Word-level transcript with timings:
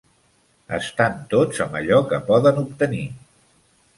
Estan 0.77 1.19
tots 1.33 1.61
amb 1.67 1.77
allò 1.81 2.01
que 2.13 2.21
poden 2.31 2.59
obtenir. 2.65 3.05